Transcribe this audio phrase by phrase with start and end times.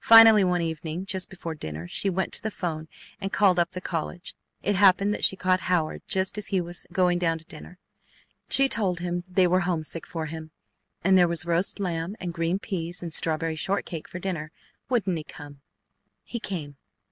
[0.00, 2.88] Finally, one evening just before dinner, she went to the 'phone
[3.20, 4.34] and called up the college.
[4.60, 7.78] It happened that she caught Howard just as he was going down to dinner.
[8.50, 10.50] She told him they were homesick for him
[11.04, 14.50] and there was roast lamb and green peas and strawberry shortcake for dinner,
[14.88, 15.60] wouldn't he come?
[16.24, 16.74] He came.